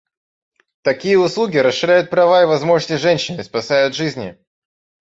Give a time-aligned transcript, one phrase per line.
[0.81, 4.35] Такие услуги расширяют права и возможности женщин и спасают жизни.